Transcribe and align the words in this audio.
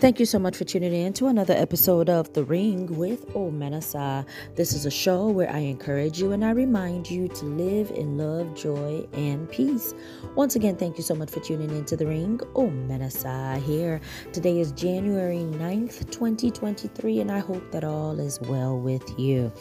Thank 0.00 0.18
you 0.18 0.24
so 0.24 0.38
much 0.38 0.56
for 0.56 0.64
tuning 0.64 0.94
in 0.94 1.12
to 1.12 1.26
another 1.26 1.52
episode 1.52 2.08
of 2.08 2.32
The 2.32 2.42
Ring 2.42 2.86
with 2.96 3.28
Omenesa. 3.34 4.24
This 4.54 4.72
is 4.72 4.86
a 4.86 4.90
show 4.90 5.28
where 5.28 5.52
I 5.52 5.58
encourage 5.58 6.18
you 6.18 6.32
and 6.32 6.42
I 6.42 6.52
remind 6.52 7.10
you 7.10 7.28
to 7.28 7.44
live 7.44 7.90
in 7.90 8.16
love, 8.16 8.54
joy, 8.54 9.06
and 9.12 9.46
peace. 9.50 9.92
Once 10.36 10.56
again, 10.56 10.74
thank 10.76 10.96
you 10.96 11.02
so 11.02 11.14
much 11.14 11.28
for 11.28 11.40
tuning 11.40 11.68
in 11.68 11.84
to 11.84 11.98
The 11.98 12.06
Ring. 12.06 12.38
Omenesa 12.54 13.62
here. 13.62 14.00
Today 14.32 14.58
is 14.58 14.72
January 14.72 15.44
9th, 15.44 16.10
2023, 16.10 17.20
and 17.20 17.30
I 17.30 17.40
hope 17.40 17.70
that 17.70 17.84
all 17.84 18.18
is 18.18 18.40
well 18.40 18.78
with 18.78 19.18
you. 19.18 19.52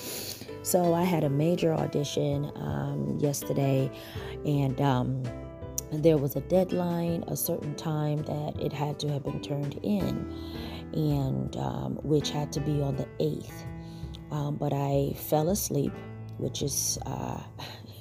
So, 0.61 0.93
I 0.93 1.03
had 1.03 1.25
a 1.25 1.29
major 1.29 1.73
audition 1.73 2.49
um, 2.55 3.17
yesterday, 3.19 3.91
and 4.45 4.79
um, 4.79 5.23
there 5.91 6.17
was 6.17 6.35
a 6.35 6.41
deadline, 6.41 7.23
a 7.27 7.35
certain 7.35 7.75
time 7.75 8.23
that 8.23 8.59
it 8.59 8.71
had 8.71 8.99
to 8.99 9.09
have 9.09 9.23
been 9.23 9.41
turned 9.41 9.79
in, 9.83 10.33
and 10.93 11.55
um, 11.57 11.99
which 12.03 12.29
had 12.29 12.51
to 12.53 12.59
be 12.59 12.81
on 12.81 12.95
the 12.95 13.07
8th. 13.19 13.65
Um, 14.31 14.55
but 14.55 14.73
I 14.73 15.13
fell 15.15 15.49
asleep, 15.49 15.93
which 16.37 16.61
is 16.61 16.99
uh, 17.05 17.41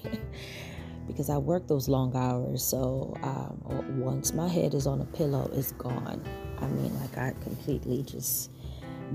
because 1.06 1.30
I 1.30 1.38
work 1.38 1.66
those 1.66 1.88
long 1.88 2.14
hours. 2.14 2.62
So 2.62 3.16
um, 3.23 3.98
once 3.98 4.34
my 4.34 4.48
head 4.48 4.75
is 4.75 4.86
on 4.86 5.00
a 5.00 5.06
pillow, 5.06 5.50
it's 5.55 5.73
gone. 5.73 6.23
I 6.61 6.66
mean, 6.69 6.95
like 7.00 7.16
I 7.16 7.33
completely 7.41 8.02
just 8.02 8.50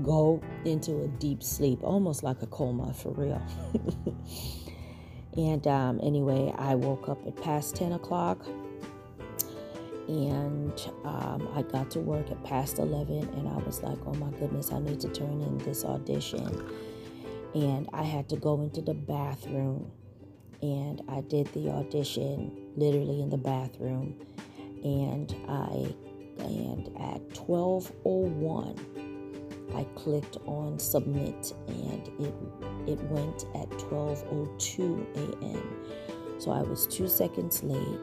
go 0.02 0.42
into 0.64 1.02
a 1.02 1.08
deep 1.08 1.42
sleep, 1.42 1.78
almost 1.82 2.24
like 2.24 2.42
a 2.42 2.46
coma 2.46 2.92
for 2.92 3.12
real. 3.12 3.42
and 5.36 5.66
um, 5.66 6.00
anyway, 6.02 6.54
I 6.56 6.74
woke 6.74 7.08
up 7.08 7.26
at 7.26 7.36
past 7.42 7.74
10 7.76 7.92
o'clock 7.92 8.44
and 10.08 10.88
um, 11.04 11.48
I 11.54 11.62
got 11.62 11.90
to 11.92 12.00
work 12.00 12.30
at 12.30 12.42
past 12.44 12.78
11 12.78 13.28
and 13.36 13.48
I 13.48 13.56
was 13.58 13.82
like, 13.82 13.98
oh 14.06 14.14
my 14.14 14.30
goodness, 14.38 14.70
I 14.70 14.78
need 14.78 15.00
to 15.00 15.08
turn 15.08 15.40
in 15.40 15.58
this 15.58 15.84
audition. 15.84 16.62
And 17.54 17.88
I 17.92 18.02
had 18.02 18.28
to 18.28 18.36
go 18.36 18.60
into 18.62 18.80
the 18.80 18.94
bathroom 18.94 19.90
and 20.62 21.02
I 21.08 21.20
did 21.22 21.52
the 21.52 21.70
audition 21.70 22.72
literally 22.76 23.22
in 23.22 23.30
the 23.30 23.38
bathroom. 23.38 24.14
And 24.82 25.34
I 25.48 25.94
and 26.38 26.88
at 26.98 27.20
1201 27.38 28.93
I 29.74 29.84
clicked 29.94 30.38
on 30.46 30.78
submit 30.78 31.52
and 31.68 32.08
it 32.20 32.34
it 32.86 33.02
went 33.04 33.44
at 33.54 33.68
1202 33.90 35.06
a.m. 35.16 36.40
So 36.40 36.50
I 36.50 36.62
was 36.62 36.86
2 36.86 37.08
seconds 37.08 37.62
late 37.62 38.00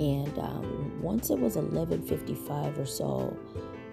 and 0.00 0.38
um, 0.38 1.00
once 1.00 1.30
it 1.30 1.38
was 1.38 1.56
11:55 1.56 2.78
or 2.78 2.86
so, 2.86 3.36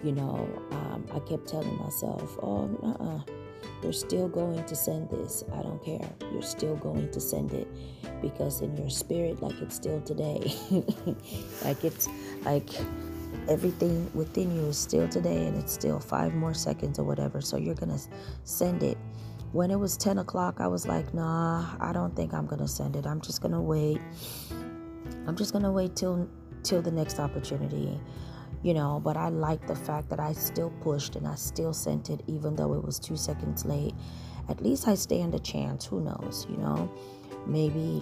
you 0.03 0.11
know, 0.11 0.49
um, 0.71 1.05
I 1.13 1.19
kept 1.19 1.47
telling 1.47 1.77
myself, 1.77 2.37
"Oh, 2.41 2.69
uh-uh, 2.83 3.21
they're 3.81 3.93
still 3.93 4.27
going 4.27 4.63
to 4.63 4.75
send 4.75 5.09
this. 5.09 5.43
I 5.53 5.61
don't 5.61 5.83
care. 5.83 6.09
You're 6.31 6.41
still 6.41 6.75
going 6.77 7.11
to 7.11 7.19
send 7.19 7.53
it 7.53 7.67
because 8.21 8.61
in 8.61 8.75
your 8.77 8.89
spirit, 8.89 9.41
like 9.43 9.59
it's 9.61 9.75
still 9.75 10.01
today, 10.01 10.55
like 11.63 11.83
it's 11.83 12.07
like." 12.43 12.69
Everything 13.49 14.09
within 14.13 14.55
you 14.55 14.67
is 14.67 14.77
still 14.77 15.07
today, 15.07 15.47
and 15.47 15.57
it's 15.57 15.73
still 15.73 15.99
five 15.99 16.33
more 16.33 16.53
seconds 16.53 16.99
or 16.99 17.03
whatever. 17.03 17.41
So 17.41 17.57
you're 17.57 17.75
gonna 17.75 17.99
send 18.43 18.83
it 18.83 18.97
when 19.51 19.69
it 19.69 19.77
was 19.77 19.97
10 19.97 20.19
o'clock, 20.19 20.61
I 20.61 20.67
was 20.67 20.87
like, 20.87 21.13
nah, 21.13 21.65
I 21.79 21.91
don't 21.91 22.15
think 22.15 22.33
I'm 22.33 22.45
gonna 22.45 22.67
send 22.67 22.95
it. 22.95 23.05
I'm 23.05 23.19
just 23.19 23.41
gonna 23.41 23.61
wait. 23.61 23.99
I'm 25.27 25.35
just 25.35 25.53
gonna 25.53 25.71
wait 25.71 25.95
till 25.95 26.29
till 26.63 26.81
the 26.81 26.91
next 26.91 27.19
opportunity, 27.19 27.99
you 28.63 28.73
know. 28.73 29.01
But 29.03 29.17
I 29.17 29.29
like 29.29 29.67
the 29.67 29.75
fact 29.75 30.09
that 30.09 30.19
I 30.19 30.33
still 30.33 30.69
pushed 30.81 31.15
and 31.15 31.27
I 31.27 31.35
still 31.35 31.73
sent 31.73 32.09
it, 32.09 32.21
even 32.27 32.55
though 32.55 32.73
it 32.73 32.83
was 32.83 32.97
two 32.97 33.17
seconds 33.17 33.65
late. 33.65 33.93
At 34.47 34.61
least 34.61 34.87
I 34.87 34.95
stand 34.95 35.35
a 35.35 35.39
chance. 35.39 35.85
Who 35.85 36.01
knows, 36.01 36.47
you 36.49 36.57
know? 36.57 36.89
Maybe 37.45 38.01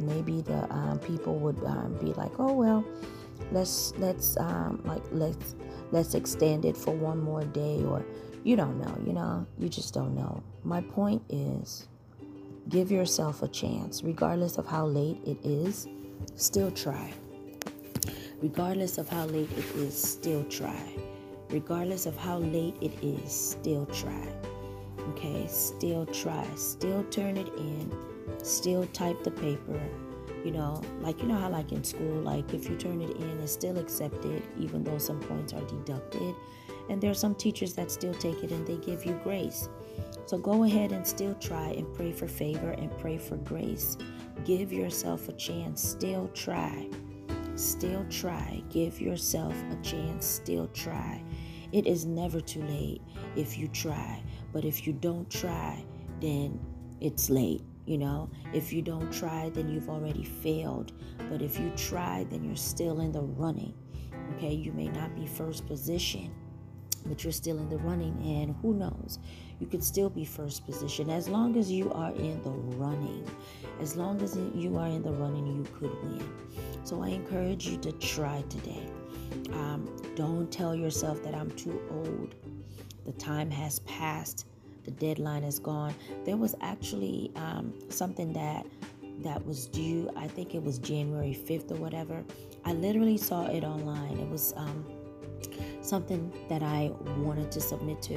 maybe 0.00 0.42
the 0.42 0.70
um, 0.72 0.98
people 0.98 1.36
would 1.36 1.62
um, 1.64 1.96
be 1.98 2.12
like, 2.12 2.32
oh 2.38 2.52
well, 2.52 2.84
let's 3.52 3.92
let's 3.98 4.36
um, 4.38 4.82
like 4.84 5.02
let's 5.12 5.54
let's 5.90 6.14
extend 6.14 6.64
it 6.64 6.76
for 6.76 6.94
one 6.94 7.20
more 7.20 7.44
day, 7.44 7.82
or 7.84 8.04
you 8.42 8.56
don't 8.56 8.80
know, 8.80 8.96
you 9.06 9.12
know, 9.12 9.46
you 9.58 9.68
just 9.68 9.94
don't 9.94 10.14
know. 10.14 10.42
My 10.64 10.80
point 10.80 11.22
is, 11.28 11.88
give 12.68 12.90
yourself 12.90 13.42
a 13.42 13.48
chance, 13.48 14.02
regardless 14.02 14.58
of 14.58 14.66
how 14.66 14.86
late 14.86 15.18
it 15.24 15.38
is 15.44 15.88
still 16.36 16.70
try. 16.70 17.12
Regardless 18.42 18.98
of 18.98 19.08
how 19.08 19.26
late 19.26 19.50
it 19.56 19.64
is, 19.76 19.96
still 19.96 20.44
try. 20.44 20.96
Regardless 21.50 22.06
of 22.06 22.16
how 22.16 22.38
late 22.38 22.76
it 22.80 22.92
is, 23.02 23.32
still 23.32 23.86
try. 23.86 24.26
Okay, 25.10 25.46
still 25.46 26.06
try. 26.06 26.46
Still 26.56 27.04
turn 27.04 27.36
it 27.36 27.48
in. 27.56 27.92
Still 28.42 28.86
type 28.88 29.22
the 29.22 29.30
paper. 29.30 29.80
You 30.44 30.50
know, 30.50 30.82
like 31.00 31.22
you 31.22 31.26
know 31.26 31.36
how 31.36 31.48
like 31.48 31.72
in 31.72 31.82
school, 31.82 32.20
like 32.20 32.52
if 32.52 32.68
you 32.68 32.76
turn 32.76 33.00
it 33.00 33.16
in, 33.16 33.40
it's 33.40 33.52
still 33.52 33.78
accepted, 33.78 34.42
even 34.58 34.84
though 34.84 34.98
some 34.98 35.18
points 35.20 35.54
are 35.54 35.62
deducted. 35.62 36.34
And 36.90 37.00
there 37.00 37.10
are 37.10 37.14
some 37.14 37.34
teachers 37.34 37.72
that 37.74 37.90
still 37.90 38.12
take 38.14 38.44
it 38.44 38.50
and 38.52 38.66
they 38.66 38.76
give 38.76 39.06
you 39.06 39.18
grace. 39.24 39.70
So 40.26 40.36
go 40.36 40.64
ahead 40.64 40.92
and 40.92 41.06
still 41.06 41.34
try 41.36 41.68
and 41.70 41.92
pray 41.94 42.12
for 42.12 42.28
favor 42.28 42.72
and 42.72 42.96
pray 42.98 43.16
for 43.16 43.36
grace. 43.38 43.96
Give 44.44 44.70
yourself 44.70 45.30
a 45.30 45.32
chance. 45.32 45.82
Still 45.82 46.28
try. 46.34 46.88
Still 47.56 48.04
try. 48.10 48.62
Give 48.68 49.00
yourself 49.00 49.54
a 49.70 49.82
chance. 49.82 50.26
Still 50.26 50.68
try. 50.68 51.22
It 51.72 51.86
is 51.86 52.04
never 52.04 52.40
too 52.40 52.62
late 52.64 53.00
if 53.34 53.58
you 53.58 53.68
try. 53.68 54.22
But 54.52 54.66
if 54.66 54.86
you 54.86 54.92
don't 54.92 55.30
try, 55.30 55.82
then 56.20 56.60
it's 57.00 57.30
late. 57.30 57.62
You 57.86 57.98
know, 57.98 58.30
if 58.52 58.72
you 58.72 58.80
don't 58.82 59.12
try, 59.12 59.50
then 59.50 59.68
you've 59.68 59.90
already 59.90 60.24
failed. 60.24 60.92
But 61.30 61.42
if 61.42 61.58
you 61.58 61.70
try, 61.76 62.24
then 62.30 62.44
you're 62.44 62.56
still 62.56 63.00
in 63.00 63.12
the 63.12 63.22
running. 63.22 63.74
Okay, 64.36 64.54
you 64.54 64.72
may 64.72 64.88
not 64.88 65.14
be 65.14 65.26
first 65.26 65.66
position, 65.66 66.34
but 67.06 67.22
you're 67.22 67.32
still 67.32 67.58
in 67.58 67.68
the 67.68 67.76
running, 67.78 68.16
and 68.24 68.56
who 68.62 68.74
knows? 68.74 69.18
You 69.60 69.66
could 69.66 69.84
still 69.84 70.08
be 70.08 70.24
first 70.24 70.64
position 70.64 71.10
as 71.10 71.28
long 71.28 71.56
as 71.56 71.70
you 71.70 71.92
are 71.92 72.12
in 72.12 72.42
the 72.42 72.50
running. 72.50 73.28
As 73.80 73.96
long 73.96 74.20
as 74.22 74.36
you 74.54 74.76
are 74.78 74.88
in 74.88 75.02
the 75.02 75.12
running, 75.12 75.46
you 75.46 75.64
could 75.78 75.92
win. 76.02 76.28
So 76.84 77.02
I 77.02 77.08
encourage 77.08 77.66
you 77.66 77.76
to 77.78 77.92
try 77.92 78.42
today. 78.48 78.86
Um, 79.52 79.88
don't 80.16 80.50
tell 80.50 80.74
yourself 80.74 81.22
that 81.24 81.34
I'm 81.34 81.50
too 81.52 81.80
old. 81.90 82.34
The 83.04 83.12
time 83.12 83.50
has 83.50 83.80
passed. 83.80 84.46
The 84.84 84.90
deadline 84.92 85.44
is 85.44 85.58
gone. 85.58 85.94
There 86.24 86.36
was 86.36 86.54
actually 86.60 87.32
um, 87.36 87.72
something 87.88 88.32
that 88.34 88.66
that 89.22 89.44
was 89.46 89.66
due. 89.66 90.10
I 90.16 90.26
think 90.26 90.54
it 90.54 90.62
was 90.62 90.78
January 90.78 91.38
5th 91.46 91.70
or 91.70 91.76
whatever. 91.76 92.24
I 92.64 92.72
literally 92.72 93.16
saw 93.16 93.46
it 93.46 93.64
online. 93.64 94.18
It 94.18 94.28
was 94.28 94.52
um, 94.56 94.84
something 95.80 96.32
that 96.48 96.62
I 96.62 96.90
wanted 97.18 97.52
to 97.52 97.60
submit 97.60 98.02
to. 98.02 98.16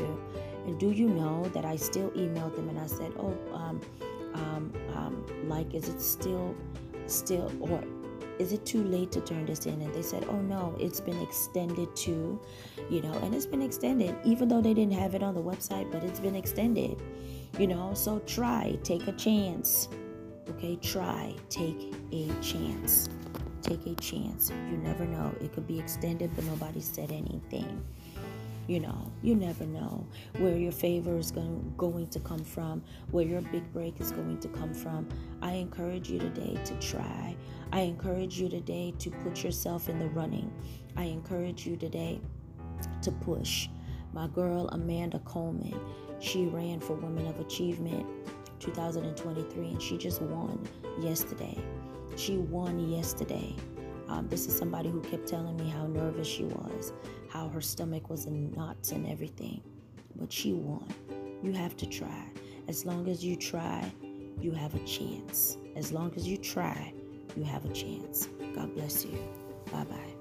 And 0.66 0.80
do 0.80 0.92
you 0.92 1.08
know 1.08 1.46
that 1.54 1.66
I 1.66 1.76
still 1.76 2.10
emailed 2.12 2.56
them 2.56 2.68
and 2.70 2.80
I 2.80 2.88
said, 2.88 3.14
oh, 3.18 3.38
um, 3.54 3.82
um, 4.34 4.74
um, 4.96 5.26
like, 5.48 5.74
is 5.74 5.88
it 5.88 6.02
still, 6.02 6.56
still, 7.06 7.52
or 7.60 7.82
is 8.40 8.52
it 8.54 8.66
too 8.66 8.84
late 8.84 9.12
to 9.14 9.22
turn 9.22 9.46
this 9.46 9.66
in? 9.66 9.82
And 9.82 9.94
they 9.94 10.02
said, 10.02 10.26
oh 10.30 10.42
no, 10.42 10.76
it's 10.80 11.00
been 11.00 11.22
extended 11.22 11.96
to, 11.98 12.40
you 12.90 13.02
know, 13.02 13.14
and 13.24 13.34
it's 13.34 13.46
been 13.46 13.62
extended, 13.62 14.16
even 14.24 14.48
though 14.48 14.62
they 14.62 14.74
didn't 14.74 14.94
have 14.94 15.16
it 15.16 15.24
on 15.24 15.34
the 15.36 15.42
website, 15.42 15.92
but 15.92 16.04
it's 16.04 16.20
been 16.20 16.36
extended, 16.36 17.02
you 17.58 17.68
know. 17.68 17.94
So 17.94 18.20
try, 18.20 18.78
take 18.84 19.08
a 19.08 19.14
chance. 19.14 19.90
Okay, 20.50 20.78
try, 20.78 21.36
take 21.50 21.94
a 22.12 22.30
chance 22.42 23.10
take 23.68 23.86
a 23.86 23.96
chance. 23.96 24.52
You 24.70 24.78
never 24.78 25.06
know. 25.06 25.34
It 25.42 25.54
could 25.54 25.68
be 25.68 25.80
extended, 25.80 26.32
but 26.36 26.46
nobody 26.46 26.80
said 26.80 27.12
anything. 27.12 27.84
You 28.68 28.82
know, 28.82 29.12
you 29.22 29.34
never 29.34 29.66
know 29.66 30.06
where 30.40 30.58
your 30.58 30.74
favor 30.74 31.18
is 31.18 31.32
going, 31.32 31.74
going 31.78 32.08
to 32.08 32.20
come 32.20 32.44
from, 32.44 32.84
where 33.12 33.26
your 33.26 33.42
big 33.42 33.72
break 33.72 34.02
is 34.02 34.12
going 34.12 34.40
to 34.40 34.50
come 34.50 34.74
from. 34.74 35.08
I 35.42 35.54
encourage 35.54 36.10
you 36.10 36.20
today 36.20 36.58
to 36.66 36.74
try. 36.80 37.37
I 37.78 37.82
encourage 37.82 38.40
you 38.40 38.50
today 38.50 38.92
to 38.98 39.12
put 39.12 39.44
yourself 39.44 39.88
in 39.88 40.00
the 40.00 40.08
running. 40.08 40.52
I 40.96 41.04
encourage 41.04 41.68
you 41.68 41.78
today 41.78 42.20
to 43.04 43.12
push. 43.12 43.70
My 44.14 44.26
girl 44.26 44.68
Amanda 44.70 45.20
Coleman, 45.20 45.80
she 46.18 46.48
ran 46.48 46.80
for 46.80 46.96
Women 46.96 47.28
of 47.28 47.40
Achievement 47.40 48.04
2023 48.60 49.68
and 49.68 49.80
she 49.80 49.96
just 49.96 50.24
won 50.24 50.68
yesterday. 51.00 51.56
She 52.16 52.38
won 52.38 52.90
yesterday. 52.90 53.56
Um, 54.08 54.28
this 54.28 54.48
is 54.48 54.58
somebody 54.58 54.90
who 54.90 55.00
kept 55.02 55.28
telling 55.28 55.56
me 55.58 55.70
how 55.70 55.86
nervous 55.86 56.28
she 56.28 56.46
was, 56.46 56.94
how 57.30 57.48
her 57.50 57.62
stomach 57.62 58.10
was 58.10 58.26
in 58.26 58.50
knots 58.54 58.92
and 58.92 59.08
everything. 59.08 59.62
But 60.16 60.34
she 60.34 60.52
won. 60.52 60.92
You 61.44 61.52
have 61.52 61.78
to 61.78 61.86
try. 61.86 62.26
As 62.68 62.86
long 62.86 63.08
as 63.08 63.24
you 63.24 63.36
try, 63.36 63.94
you 64.42 64.50
have 64.54 64.74
a 64.74 64.80
chance. 64.80 65.58
As 65.76 65.92
long 65.92 66.12
as 66.16 66.28
you 66.28 66.38
try, 66.38 66.92
you 67.36 67.44
have 67.44 67.66
a 67.66 67.74
chance. 67.74 68.28
God 68.56 68.74
bless 68.76 69.06
you. 69.06 69.18
Bye 69.72 69.84
bye. 69.86 70.17